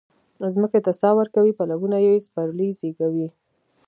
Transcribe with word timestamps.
مځکې 0.41 0.79
ته 0.85 0.91
ساه 1.01 1.13
ورکوي 1.19 1.53
پلونه 1.59 1.97
یي 2.05 2.15
سپرلي 2.27 2.69
زیږوي 2.79 3.29